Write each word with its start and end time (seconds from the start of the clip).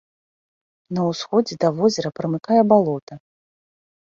На 0.97 1.01
ўсходзе 1.09 1.53
да 1.65 1.69
возера 1.81 2.09
прымыкае 2.21 2.59
балота. 2.73 3.13